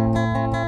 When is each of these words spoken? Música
Música 0.00 0.59